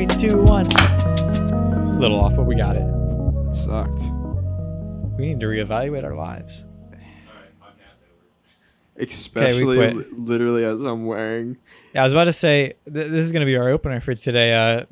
[0.00, 0.64] Three, two, one.
[0.64, 2.86] It's a little off, but we got it.
[3.46, 4.00] It sucked.
[5.18, 6.64] We need to reevaluate our lives.
[8.96, 9.96] Especially quit.
[9.96, 11.58] li- literally as I'm wearing.
[11.92, 14.14] Yeah, I was about to say th- this is going to be our opener for
[14.14, 14.54] today.
[14.54, 14.86] Uh,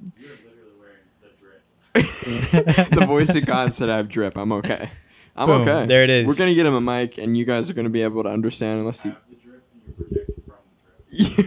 [1.95, 4.37] the voice of God said I have drip.
[4.37, 4.91] I'm okay.
[5.35, 5.87] I'm Boom, okay.
[5.87, 6.29] there it is.
[6.29, 8.81] We're gonna get him a mic, and you guys are gonna be able to understand
[8.81, 9.17] unless you.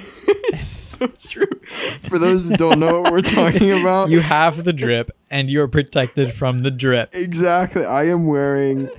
[0.53, 1.47] it's so true.
[2.03, 5.67] For those that don't know what we're talking about, you have the drip, and you're
[5.67, 7.09] protected from the drip.
[7.13, 7.85] exactly.
[7.85, 8.89] I am wearing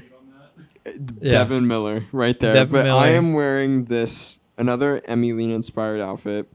[1.20, 1.30] Yeah.
[1.32, 6.48] Devin Miller right there, Devin but I am wearing this another Lean inspired outfit,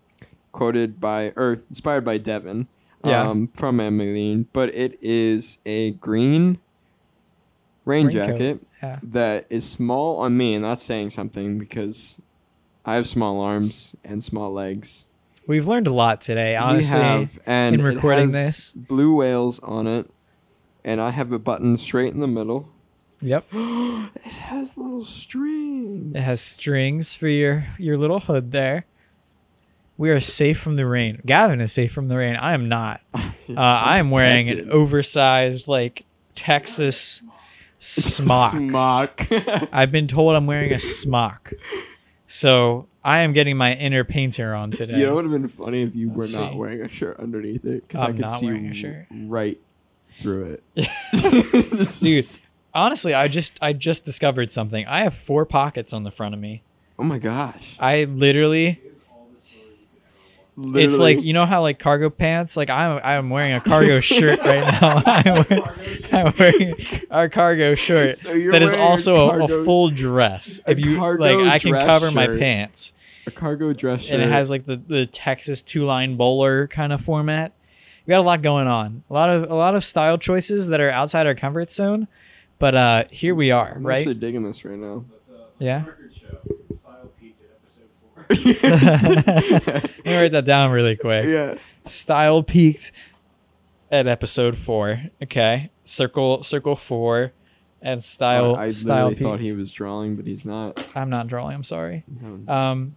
[0.52, 2.68] quoted by or inspired by Devin.
[3.06, 3.30] Yeah.
[3.30, 4.00] Um, from M.
[4.02, 6.58] Elene, but it is a green
[7.86, 8.12] rain Raincoat.
[8.38, 9.00] jacket Yeah.
[9.04, 12.20] that is small on me, and that's saying something because
[12.88, 15.04] I have small arms and small legs.
[15.46, 16.98] We've learned a lot today, honestly.
[16.98, 18.72] we have, and in it recording has this.
[18.72, 20.10] blue whales on it,
[20.86, 22.70] and I have a button straight in the middle.
[23.20, 23.46] Yep.
[23.52, 26.16] it has little strings.
[26.16, 28.86] It has strings for your your little hood there.
[29.98, 31.22] We are safe from the rain.
[31.26, 32.38] Gavin is safe from the rain.
[32.38, 33.02] I am not.
[33.50, 36.04] Uh, I am wearing an oversized like
[36.36, 37.22] Texas
[37.80, 38.52] smock.
[38.52, 39.22] Smock.
[39.72, 41.54] I've been told I'm wearing a smock.
[42.28, 45.00] So I am getting my inner painter on today.
[45.00, 46.58] You know, it would have been funny if you were Let's not see.
[46.58, 49.06] wearing a shirt underneath it because I I'm could not see wearing a shirt.
[49.12, 49.60] right
[50.10, 50.90] through it.
[52.02, 52.26] Dude,
[52.74, 54.86] honestly, I just I just discovered something.
[54.88, 56.64] I have four pockets on the front of me.
[57.00, 57.78] Oh my gosh.
[57.80, 58.82] I literally
[60.60, 62.58] Literally, it's like you know how like cargo pants?
[62.58, 65.04] Like i'm i'm wearing a cargo shirt right now.
[65.06, 65.64] I'm wearing,
[66.12, 66.76] I'm wearing
[67.12, 70.60] a cargo shirt So that is wearing a also a, full dress.
[70.68, 72.92] if you like i can cover my pants.
[73.28, 74.16] A cargo dress shirt.
[74.16, 77.54] and it has like the the texas two line bowler kind of format.
[78.08, 79.04] We got a lot going on.
[79.12, 82.08] A lot of a lot of style choices that are outside our comfort zone
[82.58, 84.00] but uh here we are I'm right?
[84.00, 85.06] actually digging this right now.
[85.60, 85.86] yeah.
[88.30, 91.56] let me write that down really quick Yeah.
[91.86, 92.92] style peaked
[93.92, 95.02] at episode four.
[95.24, 97.32] Okay, circle circle four,
[97.82, 100.84] and style I, I style literally thought he was drawing, but he's not.
[100.96, 101.56] I'm not drawing.
[101.56, 102.04] I'm sorry.
[102.08, 102.54] No.
[102.54, 102.96] Um,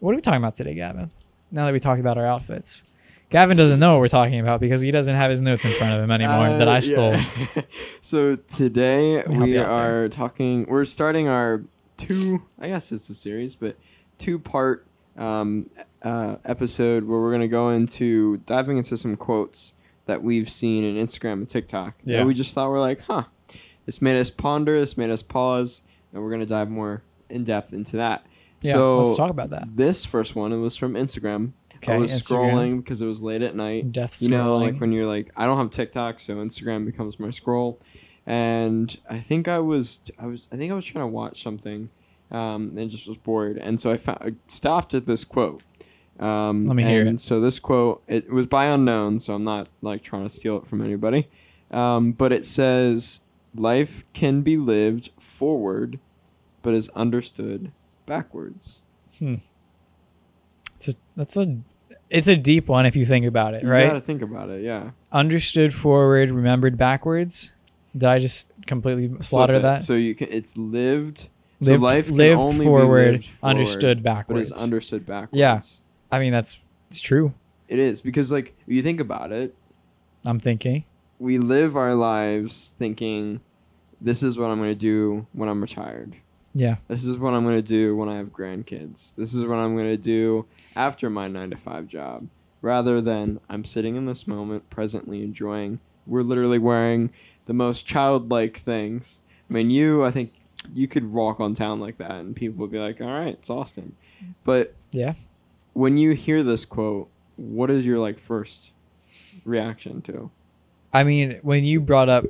[0.00, 1.10] what are we talking about today, Gavin?
[1.50, 2.82] Now that we talked about our outfits,
[3.30, 5.94] Gavin doesn't know what we're talking about because he doesn't have his notes in front
[5.96, 7.12] of him anymore that Uh, I stole.
[7.12, 7.62] yeah.
[8.00, 10.04] so today we you out there.
[10.04, 10.66] are talking.
[10.66, 11.62] We're starting our
[11.98, 12.42] two.
[12.58, 13.76] I guess it's a series, but
[14.22, 15.68] two part um,
[16.02, 19.74] uh, episode where we're gonna go into diving into some quotes
[20.06, 21.96] that we've seen in Instagram and TikTok.
[22.04, 22.18] Yeah.
[22.18, 23.24] That we just thought were like, huh.
[23.84, 24.78] This made us ponder.
[24.78, 25.82] This made us pause,
[26.12, 28.24] and we're gonna dive more in depth into that.
[28.60, 29.64] Yeah, so let's talk about that.
[29.74, 31.52] This first one, it was from Instagram.
[31.76, 32.22] Okay, I was Instagram.
[32.52, 34.22] scrolling because it was late at night Death scrolling.
[34.22, 37.80] you know like when you're like i don't have tiktok so instagram becomes my scroll
[38.24, 41.90] and i think i was i was i think i was trying to watch something
[42.32, 45.62] um, and just was bored and so i, found, I stopped at this quote
[46.20, 47.20] um, Let me hear it.
[47.20, 50.66] so this quote it was by unknown so i'm not like trying to steal it
[50.66, 51.28] from anybody
[51.70, 53.20] um, but it says
[53.54, 55.98] life can be lived forward
[56.62, 57.70] but is understood
[58.06, 58.80] backwards
[60.76, 61.58] It's a, that's a
[62.10, 63.84] it's a deep one if you think about it, right?
[63.84, 67.52] you gotta think about it yeah Understood forward, remembered backwards.
[67.92, 69.82] Did I just completely slaughter that?
[69.82, 70.28] So you can.
[70.30, 71.28] It's lived.
[71.62, 74.50] Lived, so life can lived only forward, lived forward, understood but backwards.
[74.50, 75.38] is understood backwards.
[75.38, 75.60] Yeah.
[76.16, 76.58] I mean, that's
[76.90, 77.32] it's true.
[77.68, 79.54] it is because like if you think about it,
[80.24, 80.84] I'm thinking.
[81.18, 83.40] we live our lives thinking,
[84.00, 86.16] this is what I'm gonna do when I'm retired.
[86.54, 86.76] Yeah.
[86.88, 89.14] This is what I'm gonna do when I have grandkids.
[89.14, 90.46] This is what I'm gonna do
[90.76, 92.28] after my nine to five job.
[92.60, 95.80] Rather than I'm sitting in this moment, presently enjoying.
[96.06, 97.10] We're literally wearing
[97.46, 99.20] the most childlike things.
[99.48, 100.32] I mean, you, I think
[100.74, 103.50] you could walk on town like that, and people would be like, "All right, it's
[103.50, 103.96] Austin."
[104.44, 105.14] But Yeah.
[105.72, 108.72] when you hear this quote, what is your like first
[109.44, 110.30] reaction to?
[110.92, 112.26] I mean, when you brought up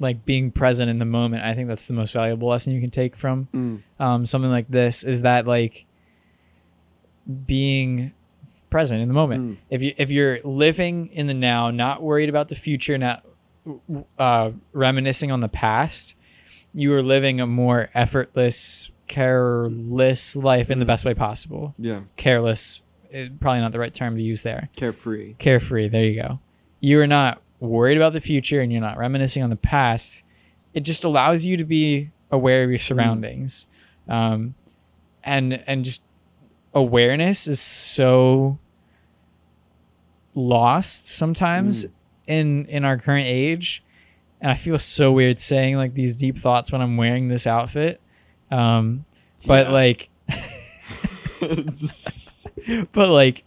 [0.00, 2.90] like being present in the moment, I think that's the most valuable lesson you can
[2.90, 5.86] take from um, something like this is that like
[7.46, 8.12] being
[8.70, 9.42] present in the moment.
[9.42, 9.56] Mm.
[9.70, 13.24] If you if you're living in the now, not worried about the future, not
[14.18, 16.14] uh, reminiscing on the past,
[16.74, 20.88] you are living a more effortless, careless life in the Mm.
[20.88, 21.74] best way possible.
[21.78, 22.80] Yeah, Careless,
[23.12, 24.68] eh, probably not the right term to use there.
[24.76, 25.34] carefree.
[25.38, 25.88] Carefree.
[25.88, 26.40] There you go.
[26.80, 30.22] You are not worried about the future, and you're not reminiscing on the past.
[30.74, 33.66] It just allows you to be aware of your surroundings,
[34.08, 34.54] um,
[35.22, 36.02] and and just
[36.74, 38.58] awareness is so
[40.34, 41.90] lost sometimes Mm.
[42.26, 43.82] in in our current age
[44.44, 48.00] and i feel so weird saying like these deep thoughts when i'm wearing this outfit
[48.52, 49.04] um
[49.46, 49.72] but Yeah.
[49.72, 50.10] like
[52.92, 53.44] but like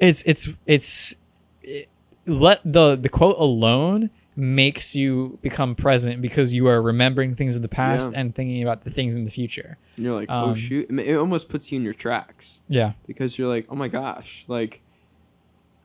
[0.00, 1.14] it's it's it's
[1.62, 1.88] it,
[2.26, 7.62] let the the quote alone makes you become present because you are remembering things in
[7.62, 8.18] the past Yeah.
[8.20, 10.90] and thinking about the things in the future And you're like, oh Um, shoot!
[10.90, 14.80] It almost puts you in your tracks yeah because you're like, oh my gosh, like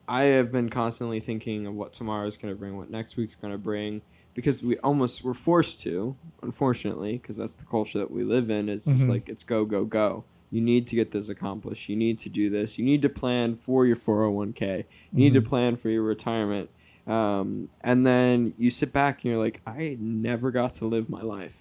[0.08, 4.02] I have been constantly thinking of what tomorrow's gonna bring, what next week's gonna bring,
[4.40, 8.68] because we almost we're forced to, unfortunately, because that's the culture that we live in.
[8.68, 9.08] It's just Mhm.
[9.08, 10.24] like it's go go go.
[10.50, 11.88] You need to get this accomplished.
[11.88, 12.78] You need to do this.
[12.78, 14.84] You need to plan for your 401k.
[15.12, 15.46] You need to Mhm.
[15.46, 16.70] plan for your retirement.
[17.06, 21.22] Um, and then you sit back and you're like, I never got to live my
[21.22, 21.56] life.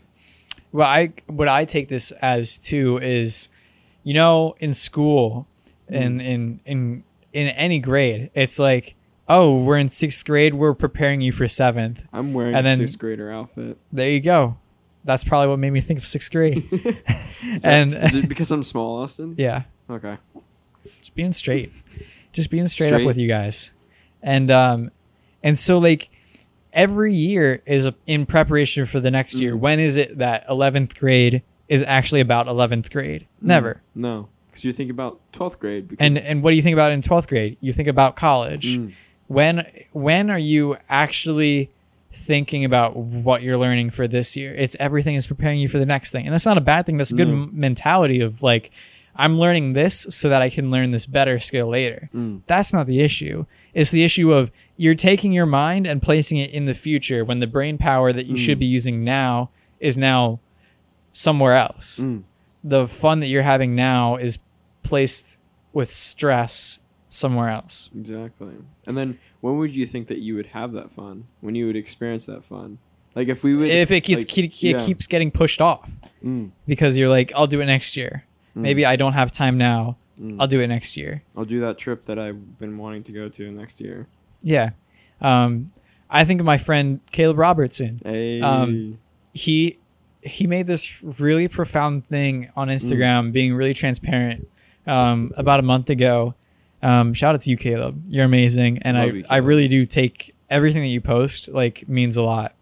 [0.71, 3.49] Well, i what i take this as too is
[4.03, 5.47] you know in school
[5.89, 7.03] in in in
[7.33, 8.93] in any grade it's like
[9.29, 10.53] oh we're in sixth grade.
[10.53, 12.03] We're preparing you for seventh.
[12.11, 13.77] I'm wearing And a then- sixth grader outfit.
[13.91, 14.57] there you go.
[15.05, 16.67] That's probably what made me think of sixth grade.
[16.71, 19.35] Is that- And- is it because I'm small, Austin?
[19.37, 19.63] yeah.
[19.89, 20.17] Okay.
[20.99, 21.69] just being straight.
[22.31, 23.01] Just being straight, Straight.
[23.01, 23.71] up with you guys.
[24.21, 24.91] And um
[25.41, 26.09] and so like
[26.71, 29.55] every year is a, in preparation for the next year.
[29.55, 29.59] Mm.
[29.59, 33.25] when is it that 11th grade is actually about 11th grade?
[33.41, 33.81] Never.
[33.97, 35.87] Mm, no, because you think about twelfth grade.
[35.87, 37.57] Because, and and what do you think about in 12th grade?
[37.61, 38.77] You think about college.
[38.77, 38.93] Mm,
[39.29, 41.69] when when are you actually
[42.11, 44.53] thinking about what you're learning for this year?
[44.53, 46.25] It's everything is preparing you for the next thing.
[46.25, 46.97] And that's not a bad thing.
[46.97, 47.43] That's a good No.
[47.43, 48.71] m- mentality of like
[49.15, 52.09] i'm learning this so that i can learn this better skill later.
[52.15, 53.45] Mm, that's not the issue.
[53.73, 57.39] It's the issue of you're taking your mind and placing it in the future when
[57.39, 58.39] the brain power that you Mm.
[58.45, 59.49] should be using now
[59.79, 60.39] is now
[61.11, 61.99] somewhere else.
[62.01, 62.23] Mm.
[62.63, 64.37] the fun that you're having now is
[64.83, 65.37] placed
[65.71, 66.79] with stress
[67.09, 68.53] somewhere else exactly.
[68.85, 71.25] And then when would you think that you would have that fun?
[71.41, 72.77] When you would experience that fun?
[73.15, 74.75] Like if we would, if it keeps like, keep, yeah.
[74.75, 75.89] it keeps getting pushed off
[76.23, 79.57] Mm, because you're like i'll do it next year mm, maybe i don't have time
[79.57, 80.35] now mm.
[80.37, 83.29] i'll do it next year I'll do that trip that I've been wanting to go
[83.29, 84.07] to next year.
[84.43, 84.71] yeah
[85.21, 85.71] um,
[86.09, 88.41] i think of my friend caleb robertson Hey.
[88.41, 88.99] Um,
[89.31, 89.79] he
[90.21, 94.47] he made this really profound thing on Instagram, being really transparent
[94.85, 96.35] um, about a month ago.
[96.81, 98.03] Um, shout out to you, Caleb.
[98.07, 102.17] You're amazing, and I you, I really do take everything that you post like means
[102.17, 102.53] a lot.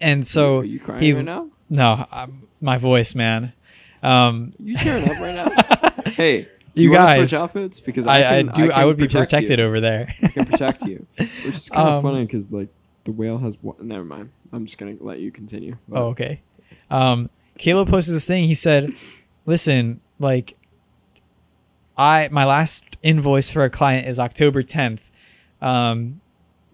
[0.00, 1.48] And so are you crying he- right now?
[1.68, 3.52] no, um, my voice, man.
[4.02, 5.90] Um, You tearing up right now?
[6.12, 6.42] Hey,
[6.74, 7.80] do You you, guys, switch outfits?
[7.80, 8.64] Because I, I, I can, do.
[8.72, 9.64] I, can would be protected you.
[9.64, 10.14] over there.
[10.22, 12.68] I can protect you, which is kind of Um, funny because like
[13.04, 13.82] the whale has what?
[13.82, 14.30] Never mind.
[14.52, 15.76] I'm just gonna let you continue.
[15.92, 16.40] Oh, okay.
[16.90, 18.44] Um, Caleb posted this thing.
[18.44, 18.92] He said,
[19.46, 20.56] "Listen, like,
[22.00, 25.10] I my last invoice for a client is October 10th.
[25.60, 26.20] Um,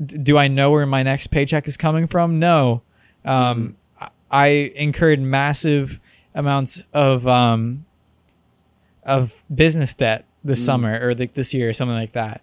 [0.05, 2.39] d- do I know where my next paycheck is coming from?
[2.39, 2.83] No.
[3.25, 5.99] Um, I, I incurred massive
[6.35, 7.85] amounts of um
[9.05, 10.67] of business debt this Mm.
[10.67, 12.41] summer or like this year or something like that.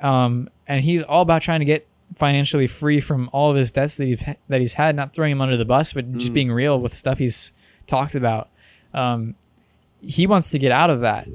[0.00, 1.86] Um, and he's all about trying to get
[2.16, 5.40] financially free from all of his debts that he's that he's had, not throwing him
[5.40, 6.34] under the bus, but just Mm.
[6.34, 7.52] being real with stuff he's
[7.86, 8.48] talked about.
[8.92, 9.34] Um,
[10.02, 11.28] he wants to get out of that,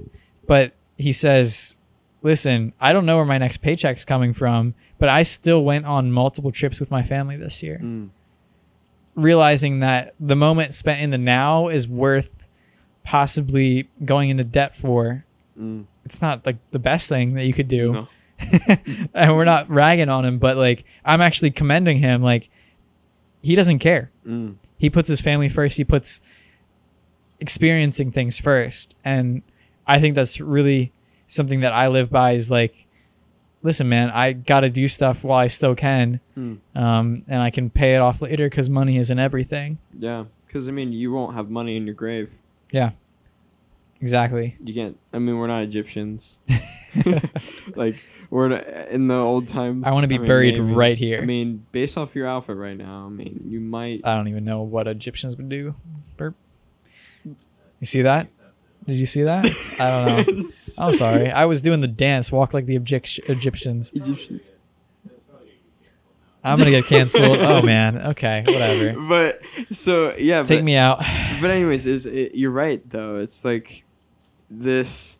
[0.47, 1.75] but he says,
[2.21, 6.11] "Listen, I don't know where my next paycheck's coming from, but I still went on
[6.11, 8.09] multiple trips with my family this year, Mm,
[9.15, 12.29] realizing that the moment spent in the now is worth
[13.03, 15.25] possibly going into debt for.
[15.59, 18.07] mm, It's not like the best thing that you could do." no.
[19.13, 22.21] and we're not ragging on him, but like I'm actually commending him.
[22.21, 22.49] Like
[23.41, 24.11] he doesn't care.
[24.27, 25.77] Mm, He puts his family first.
[25.77, 26.19] He puts
[27.39, 29.41] experiencing things first, and
[29.87, 30.91] I think that's really
[31.27, 32.33] something that I live by.
[32.33, 32.85] Is like,
[33.63, 36.59] listen, man, I got to do stuff while I still can, mm.
[36.75, 39.79] um, and I can pay it off later because money isn't everything.
[39.97, 42.31] Yeah, because I mean, you won't have money in your grave.
[42.71, 42.91] Yeah.
[44.01, 44.57] Exactly.
[44.59, 44.99] You can't.
[45.13, 46.39] I mean, we're not Egyptians.
[47.75, 47.95] like
[48.29, 49.83] we're in the old times.
[49.85, 50.73] I want to be mean, buried maybe.
[50.73, 51.21] right here.
[51.21, 54.01] I mean, based off your outfit right now, I mean, you might.
[54.03, 55.75] I don't even know what Egyptians would do.
[56.17, 56.35] Burp.
[57.23, 58.27] You see that?
[58.87, 59.45] Did you see that?
[59.79, 60.43] I don't know.
[60.79, 61.31] I'm sorry.
[61.31, 63.91] I was doing the dance, walk like the Egypt- Egyptians.
[63.95, 64.51] Egyptians.
[66.43, 67.39] I'm gonna get canceled.
[67.39, 67.97] oh man.
[68.09, 68.99] Okay, whatever.
[69.09, 69.39] But
[69.75, 70.99] so yeah, Take but, me out.
[71.41, 73.17] But anyways, is it, you're right though.
[73.17, 73.83] It's like
[74.49, 75.17] this.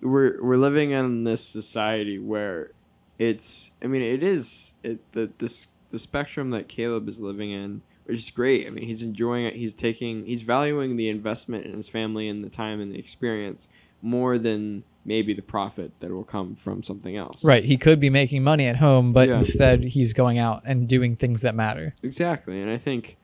[0.00, 2.70] We're we're living in this society where
[3.18, 3.72] it's.
[3.82, 8.18] I mean, it is it the this the spectrum that Caleb is living in, which
[8.18, 8.66] is great.
[8.66, 9.54] I mean, he's enjoying it.
[9.56, 10.24] He's taking.
[10.26, 13.68] He's valuing the investment in his family and the time and the experience
[14.02, 17.44] more than maybe the profit that will come from something else.
[17.44, 17.64] Right.
[17.64, 19.36] He could be making money at home, but Yeah.
[19.36, 21.94] instead he's going out and doing things that matter.
[22.02, 23.16] Exactly, and I think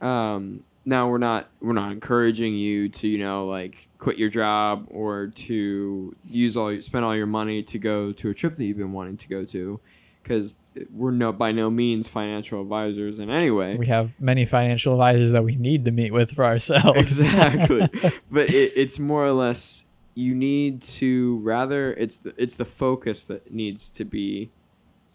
[0.00, 4.86] um, now we're not we're not encouraging you to you know like quit your job
[4.90, 8.76] or to use all spend all your money to go to a trip that you've
[8.78, 9.80] been wanting to go to,
[10.24, 10.56] because
[10.90, 13.76] we're no by no means financial advisors in any way.
[13.76, 16.98] We have many financial advisors that we need to meet with for ourselves.
[16.98, 17.88] exactly
[18.30, 23.26] but it, it's more or less you need to rather it's the, it's the focus
[23.26, 24.50] that needs to be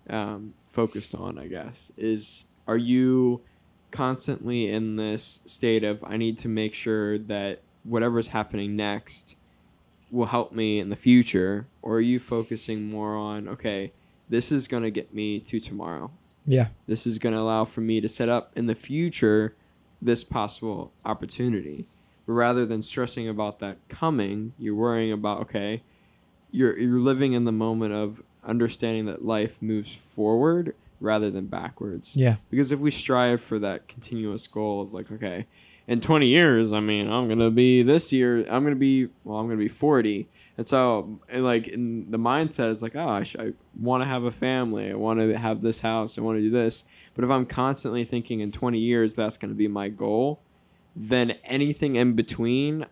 [0.10, 3.42] um, focused on i guess is are you
[3.92, 9.36] constantly in this state of i need to make sure that whatever's happening next
[10.12, 13.92] will help me in the future or are you focusing more on okay
[14.30, 16.12] this is going to get me to tomorrow
[16.50, 16.68] yeah.
[16.88, 19.56] this is going to allow for me to set up in the future
[20.02, 21.88] this possible opportunity.
[22.26, 25.84] Rather than stressing about that coming, you're worrying about okay,
[26.52, 32.16] you're you're living in the moment of understanding that life moves forward rather than backwards.
[32.16, 32.36] Yeah.
[32.52, 35.48] Because if we strive for that continuous goal of like okay,
[35.90, 39.10] in 20 years, I mean, I'm going to be this year, I'm going to be
[39.26, 40.30] well, I'm going to be 40.
[40.58, 44.06] And so, and like, in the mindset is like, oh, I, sh- I want to
[44.08, 44.92] have a family.
[44.92, 46.18] I want to have this house.
[46.18, 46.84] I want to do this.
[47.16, 50.42] But if I'm constantly thinking in 20 years that's going to be my goal,
[50.96, 52.86] then anything in between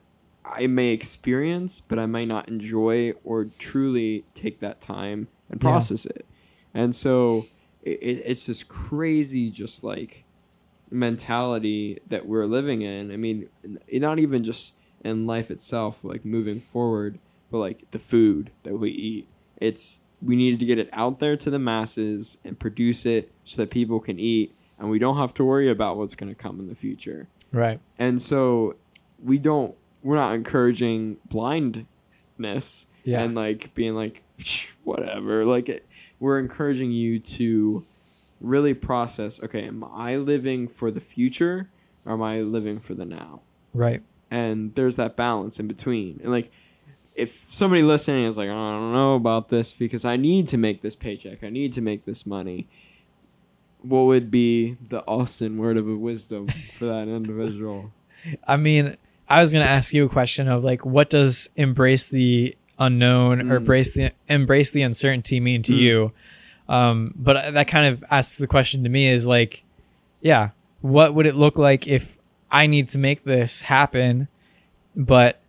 [0.46, 5.70] I may experience, but I may not enjoy or truly take that time and Yeah.
[5.72, 6.26] process it.
[6.74, 7.48] And so
[7.84, 10.24] it, it, it's this crazy, just like
[10.90, 13.12] mentality that we're living in.
[13.12, 13.50] I mean,
[13.92, 17.20] not even just in life itself, like moving forward,
[17.52, 19.28] but like the food that we eat.
[19.58, 23.62] It's we needed to get it out there to the masses and produce it so
[23.62, 26.60] that people can eat, and we don't have to worry about what's going to come
[26.60, 27.28] in the future.
[27.52, 27.80] Right.
[27.98, 28.76] And so
[29.24, 29.76] we don't.
[30.04, 33.22] We're not encouraging blindness Yeah.
[33.22, 34.24] and like being like
[34.84, 35.46] whatever.
[35.46, 35.86] Like it,
[36.20, 37.86] we're encouraging you to
[38.42, 39.42] really process.
[39.44, 41.70] Okay, am I living for the future
[42.06, 43.42] or am I living for the now?
[43.74, 44.02] right.
[44.32, 46.20] and there's that balance in between.
[46.22, 46.52] And like,
[47.16, 50.58] if somebody listening is like, "Oh, I don't know about this because I need to
[50.58, 52.68] make this paycheck, I need to make this money.
[53.82, 57.92] What would be the Austin word of wisdom for that individual?
[58.48, 58.98] I mean,
[59.30, 63.56] I was gonna ask you a question of like, what does embrace the unknown or
[63.56, 63.58] Mm.
[63.58, 65.78] embrace the embrace the uncertainty mean to Mm.
[65.80, 66.12] you?
[66.70, 69.64] Um, but that kind of asks the question to me is like,
[70.22, 70.50] yeah,
[70.82, 72.18] what would it look like if
[72.52, 74.28] I need to make this happen,
[74.96, 75.40] but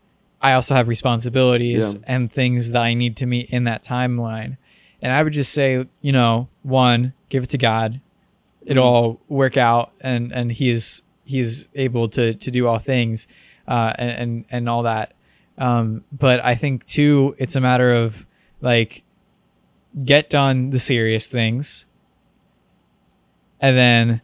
[0.40, 2.00] I also have responsibilities Yeah.
[2.06, 4.56] and things that I need to meet in that timeline?
[5.02, 8.00] And I would just say, you know, one, give it to God.
[8.66, 8.87] It'll Mhm.
[8.87, 13.26] all work out, and and He's He's able to to do all things,
[13.66, 15.12] uh, and and, and all that.
[15.56, 18.26] Um, but I think too, it's a matter of
[18.60, 19.02] like
[20.04, 21.84] get done the serious things,
[23.60, 24.20] and then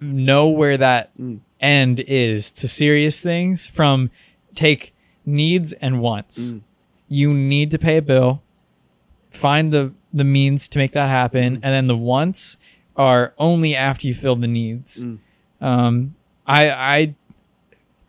[0.00, 1.40] know where that Mm.
[1.60, 3.66] end is to serious things.
[3.66, 4.10] From
[4.54, 4.94] take
[5.26, 6.60] needs and wants Mm.
[7.08, 8.42] you need to pay a bill
[9.30, 11.60] find the the means to make that happen Mhm.
[11.62, 12.56] and then the wants
[12.96, 15.18] are only after you fill the needs Mm.
[15.62, 16.14] um
[16.46, 17.14] i i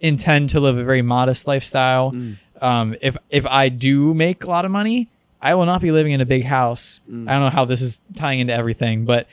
[0.01, 2.37] intend to live a very modest lifestyle Mm.
[2.61, 5.07] um if if i do make a lot of money
[5.49, 7.29] i will not be living in a big house Mm.
[7.29, 9.27] i don't know how this is tying into everything but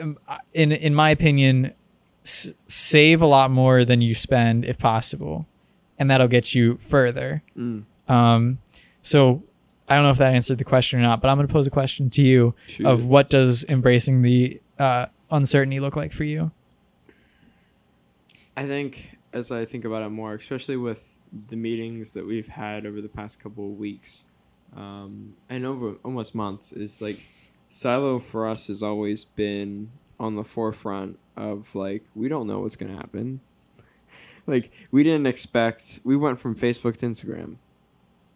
[0.00, 0.18] um,
[0.52, 1.72] in in my opinion
[2.24, 5.46] s- save a lot more than you spend if possible
[5.98, 7.84] and that'll get you further Mm.
[8.08, 8.58] um,
[9.02, 9.42] so
[9.88, 11.66] I don't know if that answered the question or not, but I'm going to pose
[11.66, 16.24] a question to you Shoot of what does embracing the uh, uncertainty look like for
[16.24, 16.50] you?
[18.56, 22.86] I think as I think about it more, especially with the meetings that we've had
[22.86, 24.24] over the past couple of weeks,
[24.76, 27.20] um, and over almost months, is like
[27.68, 32.76] silo for us has always been on the forefront of like we don't know what's
[32.76, 33.40] gonna happen.
[34.46, 36.00] like we didn't expect.
[36.04, 37.56] We went from Facebook to Instagram.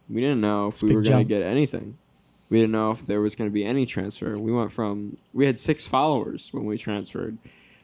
[0.09, 1.99] We didn't know if It's we were gonna get anything.
[2.49, 4.37] We didn't know if there was gonna be any transfer.
[4.39, 7.39] We went from we had six followers when we transferred.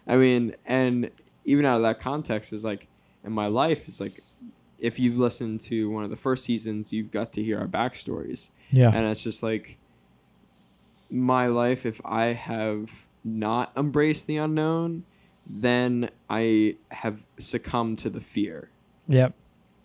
[0.06, 1.10] I mean, and
[1.44, 2.88] even out of that context is like
[3.24, 4.20] in my life, it's like
[4.82, 8.50] if you've listened to one of the first seasons, you've got to hear our backstories.
[8.70, 8.90] Yeah.
[8.92, 9.78] And it's just like
[11.08, 15.04] my life, if I have not embraced the unknown,
[15.46, 18.70] then I have succumbed to the fear.
[19.06, 19.34] Yep.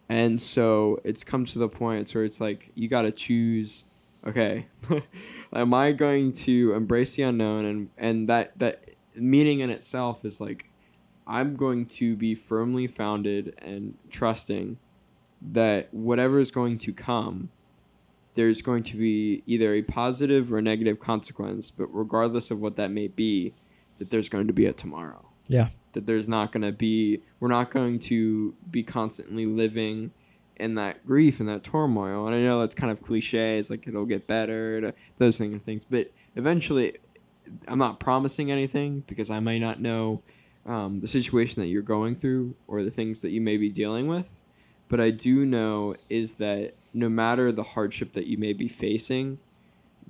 [0.10, 3.86] And so it's come to the point where it's like you got to choose.
[4.25, 4.66] Okay,
[5.54, 10.42] am I going to embrace the unknown and and that that meaning in itself is
[10.42, 10.70] like
[11.27, 14.77] I'm going to be firmly founded and trusting
[15.41, 17.50] that whatever is going to come
[18.38, 22.91] there's going to be either a positive or negative consequence, but regardless of what that
[22.91, 23.51] may be,
[23.98, 25.25] that there's going to be a tomorrow.
[25.48, 25.70] Yeah.
[25.94, 30.12] That there's not going to be, we're not going to be constantly living
[30.58, 32.27] in that grief and that turmoil.
[32.27, 33.58] And I know that's kind of cliche.
[33.58, 35.84] It's like it'll get better, those things and things.
[35.84, 36.96] But eventually,
[37.67, 40.22] I'm not promising anything because I may not know
[40.67, 44.06] um, the situation that you're going through or the things that you may be dealing
[44.06, 44.38] with.
[44.89, 49.39] But I do know is that no matter the hardship that you may be facing,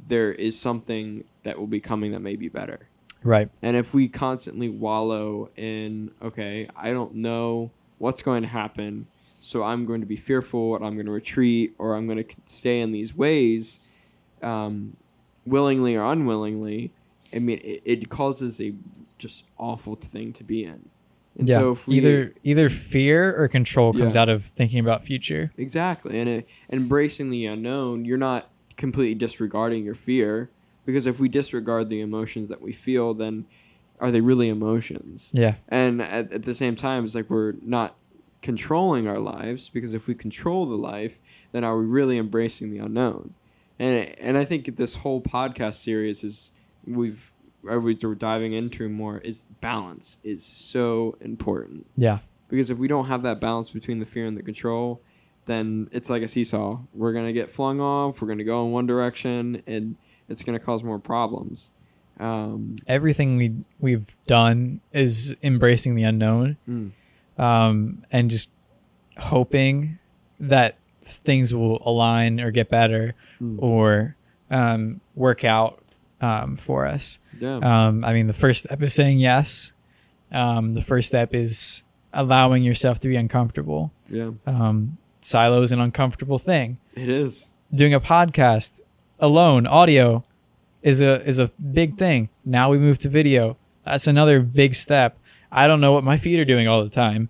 [0.07, 2.87] there is something that will be coming that may be better.
[3.23, 3.49] Right.
[3.61, 9.07] And if we constantly wallow in, okay, I don't know what's going to happen,
[9.39, 12.35] so I'm going to be fearful, and I'm going to retreat, or I'm going to
[12.45, 13.79] stay in these ways,
[14.41, 14.95] um,
[15.45, 16.91] willingly or unwillingly,
[17.33, 18.73] I mean, it, it causes a
[19.17, 20.89] just awful thing to be in.
[21.37, 21.55] And yeah.
[21.57, 24.23] so if we, either either fear or control comes Yeah.
[24.23, 25.51] out of thinking about future.
[25.57, 26.19] Exactly.
[26.19, 30.49] And it, embracing the unknown, you're not completely disregarding your fear
[30.85, 33.45] because if we disregard the emotions that we feel, then
[33.99, 35.31] are they really emotions?
[35.33, 35.55] Yeah.
[35.67, 37.95] And at, at the same time, it's like we're not
[38.41, 41.19] controlling our lives because if we control the life,
[41.51, 43.33] then are we really embracing the unknown?
[43.79, 46.51] And and I think this whole podcast series is
[46.85, 47.31] we've
[47.69, 52.19] everybody's we're diving into more is balance is so important Yeah.
[52.49, 55.01] because if we don't have that balance between the fear and the control,
[55.45, 56.79] then it's like a seesaw.
[56.93, 58.21] We're gonna get flung off.
[58.21, 59.95] We're gonna go in one direction, and
[60.27, 61.71] it's gonna cause more problems.
[62.19, 66.57] Um, Everything we we've done is embracing the unknown.
[66.67, 66.91] mm,
[67.41, 68.49] um, and just
[69.17, 69.99] hoping
[70.39, 73.57] that things will align or get better Mm.
[73.61, 74.15] or
[74.51, 75.81] um, work out
[76.21, 77.19] um, for us.
[77.39, 79.71] yeah, Um, I mean, the first step is saying yes.
[80.31, 81.83] Um, the first step is
[82.13, 83.91] allowing yourself to be uncomfortable.
[84.09, 86.77] yeah, Um, silo is an uncomfortable thing.
[86.95, 87.47] it is.
[87.73, 88.81] Doing a podcast
[89.19, 90.23] alone, audio,
[90.81, 92.29] is a is a big thing.
[92.45, 93.57] Now we move to video.
[93.85, 95.17] That's another big step.
[95.51, 97.29] I don't know what my feet are doing all the time,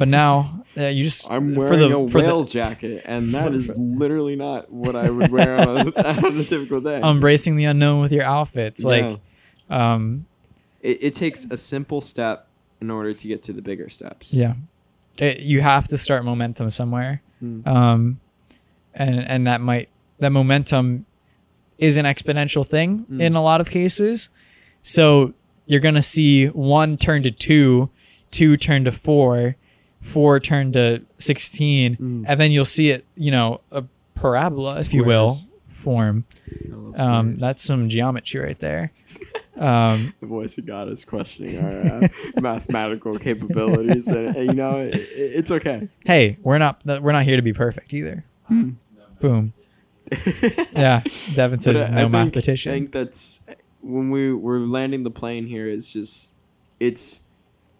[0.00, 3.32] but now uh, you just I'm for wearing the- a for the- whale jacket, and
[3.34, 5.90] that is literally not what I would wear on a,
[6.26, 7.00] on a typical day.
[7.02, 8.82] embracing the unknown with your outfits.
[8.82, 8.88] Yeah.
[8.90, 9.20] Like,
[9.68, 10.26] um,
[10.80, 12.48] it, it takes a simple step
[12.80, 14.32] in order to get to the bigger steps.
[14.34, 14.54] yeah,
[15.18, 17.22] It- you have to start momentum somewhere.
[17.42, 17.66] Mm.
[17.66, 18.20] Um,
[18.94, 21.06] and and that might that momentum
[21.78, 23.20] is an exponential thing Mm.
[23.22, 24.28] in a lot of cases.
[24.82, 25.32] So
[25.66, 27.88] you're gonna see one turn to two,
[28.30, 29.56] two turn to four,
[30.00, 32.24] four turn to sixteen, Mm.
[32.26, 33.84] and then you'll see it, you know, a
[34.14, 35.36] parabola, if you will,
[35.68, 36.24] form.
[36.96, 38.92] Um, that's some geometry right there.
[39.60, 42.08] Um, the voice of God is questioning our uh,
[42.40, 45.86] mathematical capabilities, and, and, you know it, it- it's okay.
[46.06, 48.24] hey, we're not we're not here to be perfect either.
[48.46, 48.70] Hmm.
[49.20, 49.52] Boom.
[50.72, 51.02] Yeah,
[51.34, 52.72] Devin says But no I think- mathematician.
[52.72, 53.40] I think that's
[53.82, 55.66] when we we're landing the plane here.
[55.68, 56.30] It's just
[56.78, 57.20] it's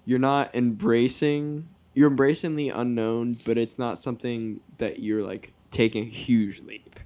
[0.04, 6.03] you're not embracing you're embracing the unknown, but it's not something that you're like taking
[6.05, 7.00] a huge leap.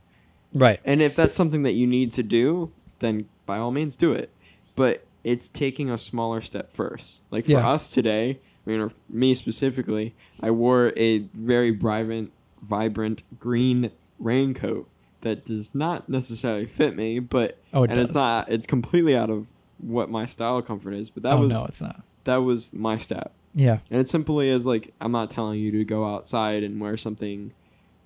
[0.52, 0.80] right.
[0.84, 2.70] And if that's something that you need to do,
[3.00, 4.30] then by all means do it.
[4.76, 7.22] But it's taking a smaller step first.
[7.30, 7.68] Like for Yeah.
[7.68, 14.88] us today, I mean, or me specifically, I wore a very vibrant, vibrant green raincoat
[15.22, 18.10] that does not necessarily fit me, but Oh, it and does.
[18.10, 18.48] it's not.
[18.50, 21.10] It's completely out of what my style comfort is.
[21.10, 22.02] But that oh was no, it's not.
[22.24, 23.32] that was my step.
[23.54, 23.78] Yeah.
[23.90, 27.52] And it simply is like I'm not telling you to go outside and wear something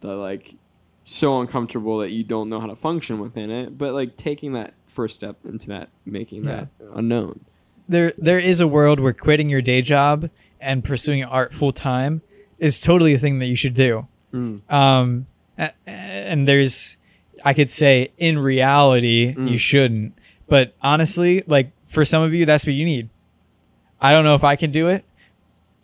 [0.01, 0.55] that like
[1.05, 4.75] so uncomfortable that you don't know how to function within it, but like taking that
[4.87, 7.45] first step into that making that unknown.
[7.89, 10.29] There there is a world where quitting your day job
[10.61, 12.21] and pursuing art full time
[12.59, 14.07] is totally a thing that you should do.
[14.35, 14.61] Mm.
[14.71, 15.27] Um,
[15.87, 16.97] and there's,
[17.45, 19.51] I could say, in reality, Mm.
[19.51, 20.19] you shouldn't.
[20.49, 23.09] But honestly, like for some of you, that's what you need.
[24.01, 25.05] I don't know if I can do it.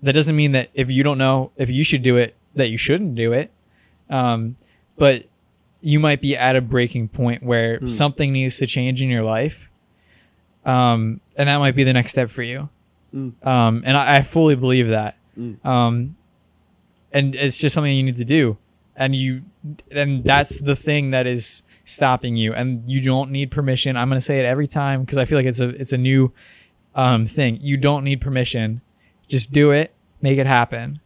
[0.04, 2.76] That doesn't mean that if you don't know if you should do it, that you
[2.76, 3.50] shouldn't do it.
[4.10, 4.56] Um,
[4.96, 5.24] but
[5.80, 7.88] you might be at a breaking point where Mm.
[7.90, 9.68] something needs to change in your life.
[10.64, 12.68] Um, and that might be the next step for you.
[13.14, 13.46] Mm.
[13.46, 15.64] Um, and I, I fully believe that Mm.
[15.66, 16.16] um,
[17.12, 18.56] and it's just something you need to do
[18.96, 19.42] and you
[19.90, 24.16] and that's the thing that is stopping you and you don't need permission i'm going
[24.18, 26.32] to say it every time because i feel like it's a it's a new
[26.94, 28.80] um, thing you don't need permission
[29.28, 29.92] just do it
[30.24, 30.98] make it happen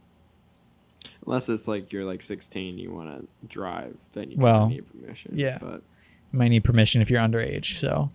[1.25, 5.33] Unless it's like you're like 16, you want to drive, then you Well, need permission.
[5.35, 5.59] yeah.
[5.61, 5.83] but
[6.31, 8.09] you might need permission if you're underage so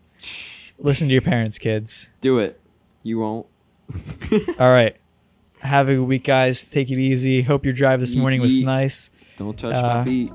[0.78, 2.58] listen to your parents kids do it.
[3.04, 3.46] You won't.
[4.58, 4.96] all right
[5.60, 9.10] have a good week guys take it easy hope your drive this morning was nice
[9.36, 10.32] Don't touch Uh, my feet.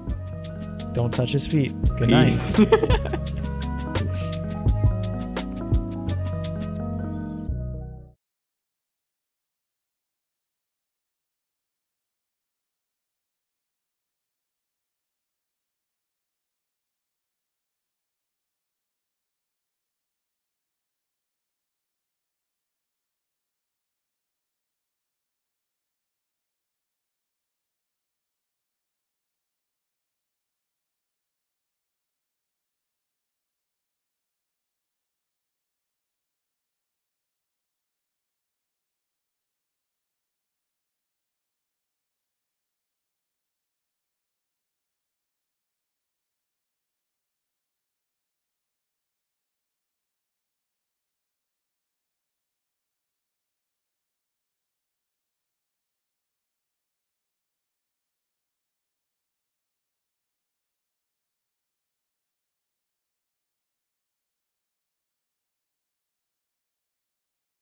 [0.93, 1.73] Don't touch his feet.
[1.97, 2.25] Good night.
[2.27, 2.59] Peace.